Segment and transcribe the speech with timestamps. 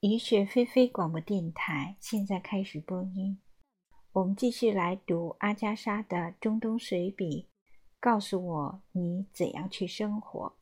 [0.00, 3.38] 雨雪霏霏广播电台现在开始播音。
[4.12, 7.42] 我们继续来读阿加莎的《中东随笔》，
[8.00, 10.56] 告诉我你怎样去生活。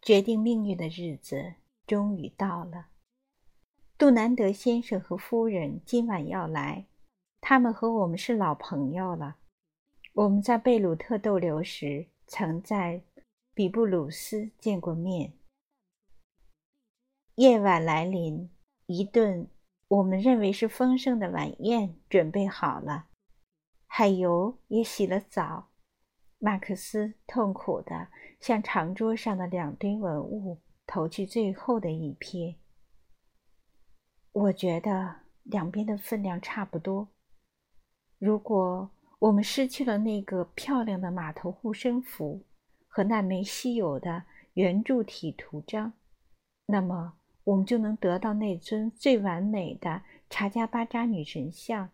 [0.00, 2.86] 决定命运的日子终于到了。
[3.98, 6.86] 杜南德先生和夫人今晚要来，
[7.42, 9.36] 他们和我们是老朋友了。
[10.14, 13.02] 我们在贝鲁特逗留时，曾在
[13.52, 15.34] 比布鲁斯见过面。
[17.36, 18.50] 夜晚来临，
[18.84, 19.48] 一顿
[19.88, 23.06] 我们认为是丰盛的晚宴准备好了，
[23.86, 25.70] 海油也洗了澡。
[26.38, 32.56] 马克思痛苦地向长桌上的两堆文物投去最后的一瞥。
[34.32, 37.08] 我觉得两边的分量差不多。
[38.18, 38.90] 如果
[39.20, 42.44] 我们失去了那个漂亮的码头护身符
[42.86, 45.94] 和那枚稀有的圆柱体图章，
[46.66, 47.14] 那么。
[47.44, 51.90] 我们就能得到那尊最完美的查加巴扎女神像、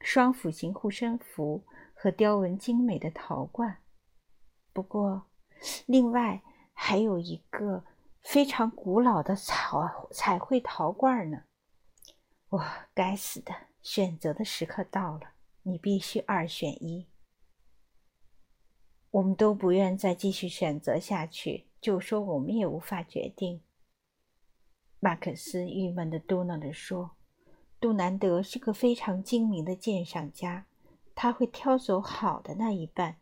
[0.00, 3.78] 双斧形护身符和雕纹精美的陶罐。
[4.72, 5.26] 不过，
[5.86, 7.84] 另外还有一个
[8.22, 9.56] 非常古老的彩
[10.10, 11.44] 彩绘陶罐呢。
[12.50, 17.08] 我该死的，选择的时刻到了，你必须二选一。
[19.10, 23.62] 我们都不愿再继续选择下去，就说我们也无法决定。
[25.04, 27.16] 马克思郁闷地嘟囔着说
[27.80, 30.68] ：“杜南德是个非常精明的鉴赏家，
[31.12, 33.16] 他会挑走好的那一半。”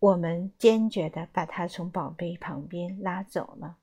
[0.00, 3.78] 我们坚决地把他从宝贝旁边拉走了。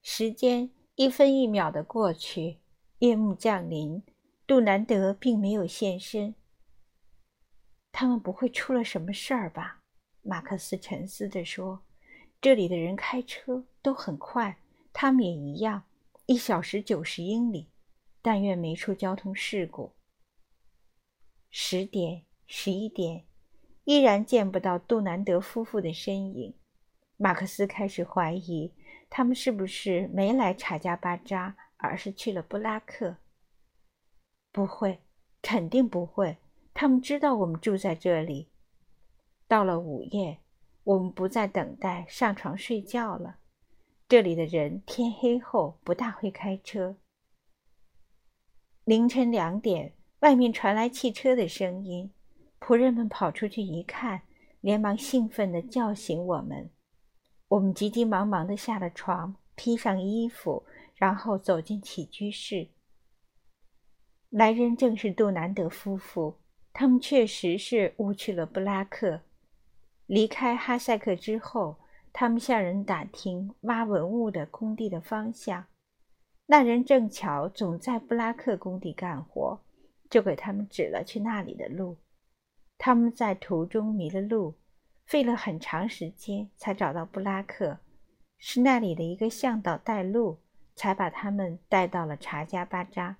[0.00, 2.60] 时间一分一秒地过去，
[3.00, 4.04] 夜幕降临，
[4.46, 6.36] 杜南德并没有现身。
[7.90, 9.82] 他们不会出了什么事儿吧？
[10.22, 11.82] 马克思沉思地说。
[12.40, 14.58] 这里的人开车都很快，
[14.92, 15.82] 他们也一样，
[16.26, 17.68] 一小时九十英里。
[18.22, 19.92] 但愿没出交通事故。
[21.50, 23.24] 十点、十一点，
[23.84, 26.54] 依然见不到杜南德夫妇的身影。
[27.16, 28.74] 马克思开始怀疑，
[29.08, 33.16] 他们是不是没来查加巴扎，而是去了布拉克？
[34.52, 35.00] 不会，
[35.40, 36.36] 肯定不会。
[36.74, 38.48] 他们知道我们住在这里。
[39.48, 40.40] 到了午夜。
[40.90, 43.36] 我们不再等待上床睡觉了。
[44.08, 46.96] 这里的人天黑后不大会开车。
[48.82, 52.10] 凌晨两点，外面传来汽车的声音，
[52.58, 54.22] 仆人们跑出去一看，
[54.60, 56.70] 连忙兴奋地叫醒我们。
[57.46, 60.64] 我们急急忙忙地下了床，披上衣服，
[60.96, 62.66] 然后走进起居室。
[64.28, 66.40] 来人正是杜南德夫妇，
[66.72, 69.20] 他们确实是误去了布拉克。
[70.10, 71.76] 离开哈塞克之后，
[72.12, 75.66] 他们向人打听挖文物的工地的方向。
[76.46, 79.60] 那人正巧总在布拉克工地干活，
[80.10, 81.96] 就给他们指了去那里的路。
[82.76, 84.56] 他们在途中迷了路，
[85.06, 87.78] 费了很长时间才找到布拉克。
[88.36, 90.40] 是那里的一个向导带路，
[90.74, 93.18] 才把他们带到了查加巴扎。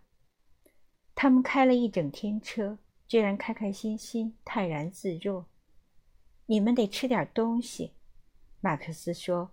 [1.15, 5.47] 他们开了一整天车，居然开开心心、泰然自若。
[6.51, 7.93] 你们得吃点东西，
[8.61, 9.53] 马克思说。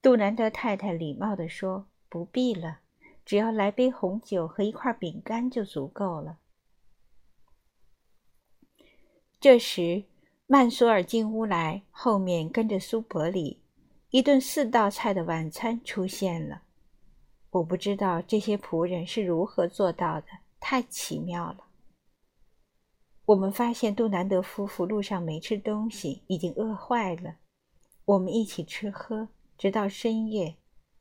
[0.00, 2.78] 杜兰德太太礼貌地说：“不必了，
[3.24, 6.38] 只要来杯红酒和一块饼干就足够了。”
[9.40, 10.04] 这时，
[10.46, 13.60] 曼索尔进屋来，后面跟着苏伯里。
[14.10, 16.62] 一顿四道菜的晚餐出现了。
[17.50, 20.28] 我不知道这些仆人是如何做到的，
[20.60, 21.64] 太奇妙了。
[23.26, 27.36] 我们发现杜南德夫妇路上没吃东西，已经饿坏了。
[28.04, 30.56] 我们一起吃喝，直到深夜。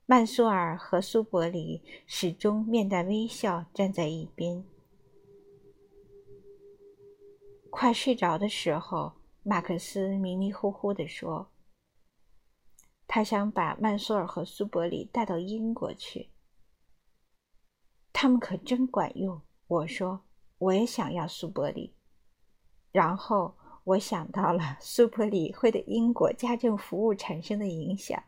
[0.06, 4.64] 曼苏尔和苏伯里始终面带微笑站在一边。
[7.70, 9.14] 快睡着的时候，
[9.44, 11.50] 马克思迷迷糊糊地说
[13.06, 16.30] ：“他想把曼苏尔和苏伯里带到英国去。
[18.14, 20.22] 他们可真管用。”我说
[20.60, 21.94] ：“我也想要苏伯里。”
[22.94, 23.54] 然后
[23.84, 28.24] 我想到了 苏伯里会对英国家政服务产生的影响。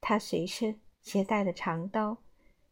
[0.00, 2.18] 他随身携带的长刀、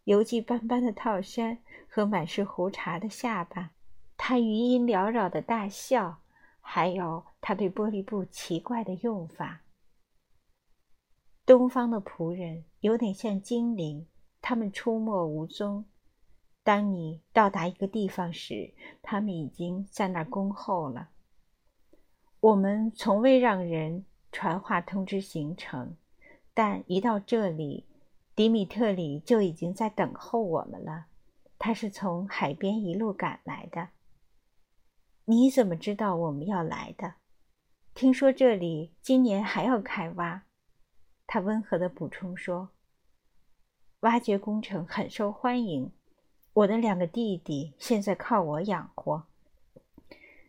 [0.04, 1.58] 油迹斑斑的套衫
[1.88, 3.70] 和满是胡茬的下巴，
[4.16, 6.18] 他余音缭绕的大笑，
[6.60, 9.62] 还有他对玻璃布奇怪的用法。
[11.44, 14.06] 东方的仆人有点像精灵，
[14.42, 15.84] 他们出没无踪。
[16.66, 21.10] 当你到达一个地方时，他们已经在那儿恭候了。
[22.40, 25.96] 我们从未让人传话通知行程，
[26.52, 27.86] 但一到这里，
[28.34, 31.06] 迪米特里就已经在等候我们了。
[31.56, 33.90] 他是从海边一路赶来的。
[35.26, 37.14] 你怎么知道我们要来的？
[37.94, 40.42] 听说这里今年还要开挖。
[41.28, 42.70] 他温和地补充说
[44.00, 45.92] ：“挖掘工程很受欢迎。
[46.56, 49.26] 我的两个弟弟现在靠我养活。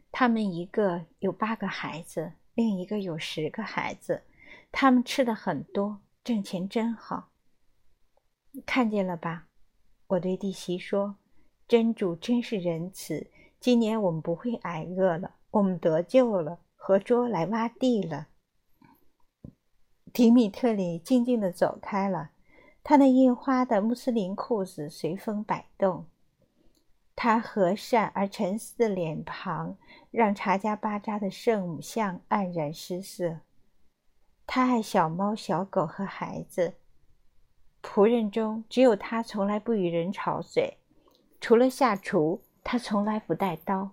[0.09, 4.23] 他们一个有八个孩子，另一个有十个孩子。
[4.71, 7.31] 他们吃的很多，挣钱真好。
[8.65, 9.47] 看见了吧？”
[10.07, 11.17] 我对弟媳说
[11.67, 18.29] ：“真主真是仁慈，今年我们不会挨饿了，我们得救了，合桌来挖地了。”
[20.13, 22.31] 迪米特里静静的走开了，
[22.89, 26.05] 他那印花的穆斯林裤子随风摆动。
[27.17, 29.75] 他和善而沉思的脸庞
[30.09, 33.41] 让查加巴扎的圣母像黯然失色。
[34.45, 36.75] 他爱小猫、小狗和孩子。
[37.83, 40.77] 仆人中只有他从来不与人吵嘴，
[41.41, 43.91] 除了下厨，他从来不带刀。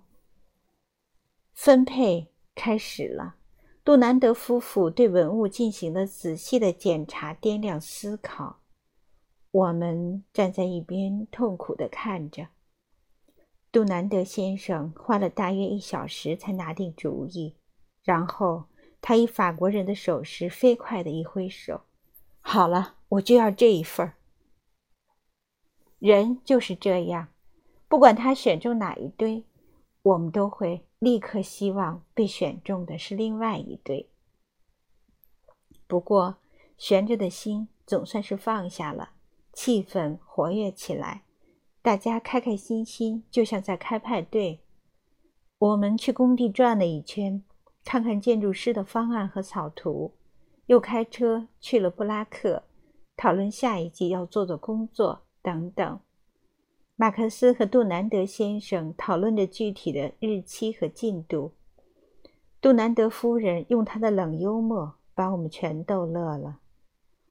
[1.53, 3.35] 分配开始了。
[3.83, 8.61] 杜南德夫妇对文物进行了仔细的检查、掂量、思考。
[9.55, 12.49] 我们站在一边，痛苦地看着。
[13.71, 17.55] 杜南德先生花了大约一小时才拿定主意，
[18.03, 18.65] 然后
[19.01, 21.83] 他以法国人的手势飞快地一挥手
[22.43, 24.17] ：“好了，我就要这一份儿。”
[26.01, 27.29] 人就是这样，
[27.87, 29.45] 不管他选中哪一堆，
[30.03, 30.85] 我们都会。
[30.99, 34.09] 立刻希望被选中的是另外一对。
[35.87, 36.39] 不过，
[36.77, 39.11] 悬着的心总算是放下了，
[39.55, 41.23] 气氛活跃起来，
[41.81, 44.61] 大家开开心心，就像在开派对。
[45.59, 47.43] 我们去工地转了一圈，
[47.85, 50.13] 看看建筑师的方案和草图，
[50.67, 52.65] 又开车去了布拉克，
[53.17, 56.01] 讨论下一季要做的工作等等。
[56.97, 61.53] 马克思和杜南德先生讨论着具体的日期和进度。
[62.61, 66.61] 杜南德夫人用她的冷幽默把我们全逗乐了。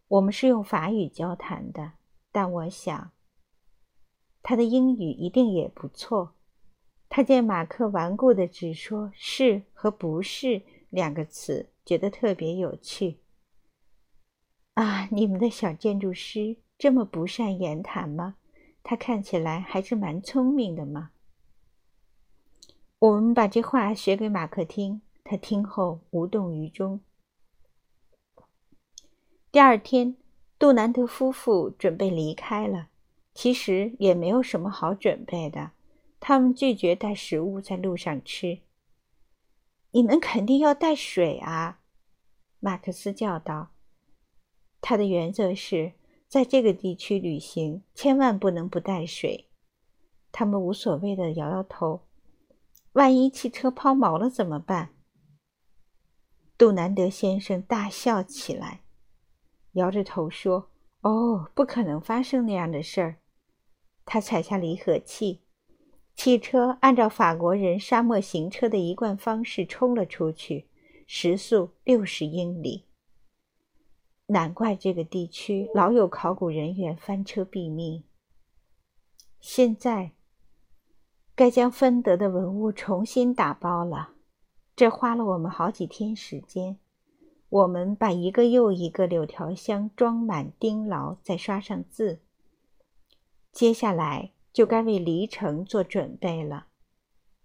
[0.08, 1.94] 我们是用法语交谈的，
[2.34, 3.12] 但我想，
[4.42, 6.34] 他的英语一定也不错。
[7.08, 13.20] 他见马克顽固的只说是和不是两个词，觉得特别有趣。
[14.74, 18.38] 啊，你们的小建筑师这么不善言谈吗？
[18.82, 21.12] 他看起来还是蛮聪明的嘛。
[22.98, 27.00] 我们把这话学给马克听，他听后无动于衷。
[29.52, 30.18] 第二天，
[30.64, 32.88] 杜南德夫妇准备离开了，
[33.34, 35.72] 其实也没有什么好准备的。
[36.22, 38.62] 他们拒绝带食物在路上吃。
[39.92, 41.82] 你们肯定要带水啊！
[42.62, 43.72] 马克思叫道。
[44.80, 45.96] 他的原则是。
[46.30, 49.50] 在这个地区旅行，千万不能不带水。
[50.32, 52.08] 他们无所谓的摇摇头。
[52.94, 54.94] 万一汽车抛锚了怎么办？
[56.58, 58.83] 杜南德先生大笑起来，
[59.74, 60.70] 摇着头说
[61.02, 63.18] ：“哦，不可能发生那样的事儿。”
[64.06, 65.42] 他踩下离合器，
[66.16, 70.68] 汽车按照法国人沙漠行车的一贯方式冲了出去，
[71.08, 72.86] 时速六十英里。
[74.28, 78.04] 难怪这个地区老有考古人员翻车毙命。
[79.40, 80.12] 现在
[81.36, 84.12] 该将分得的文物重新打包了，
[84.76, 86.78] 这花了我们好几天时间。
[87.54, 92.20] 我们把一个又一个柳条箱装满，钉牢，再刷上字。
[93.52, 96.66] 接下来就该为离城做准备了。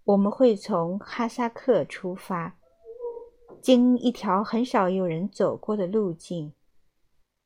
[0.05, 2.57] 我们会从哈萨克出发，
[3.61, 6.53] 经一条很少有人走过的路径。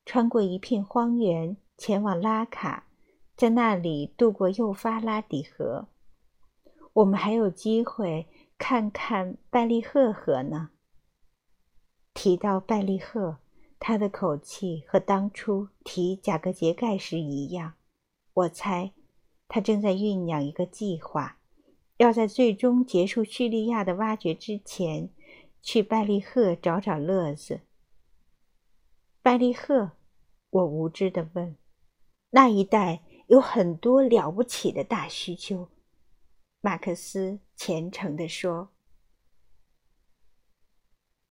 [0.06, 2.88] 穿过一片荒原，前往拉卡，
[3.36, 5.90] 在那里渡过幼发拉底河。
[6.94, 10.70] 我们还有机会看看拜利赫河呢。
[12.14, 13.40] 提到拜利赫，
[13.80, 17.74] 他的口气和当初提贾格杰盖时一样。
[18.34, 18.92] 我猜，
[19.48, 21.40] 他正在酝酿一个计划，
[21.98, 25.10] 要在最终结束叙利亚的挖掘之前，
[25.62, 27.62] 去拜利赫找找乐子。
[29.22, 29.92] 拜利赫，
[30.50, 31.58] 我无知地问
[32.32, 35.70] ：“那一带有很多了不起的大需求。”
[36.62, 38.70] 马克思虔诚地说。